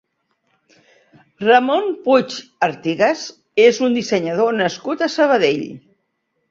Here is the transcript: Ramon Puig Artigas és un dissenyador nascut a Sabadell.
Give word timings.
Ramon 1.43 1.85
Puig 2.07 2.39
Artigas 2.69 3.29
és 3.69 3.83
un 3.91 4.01
dissenyador 4.01 4.61
nascut 4.65 5.07
a 5.07 5.13
Sabadell. 5.21 5.67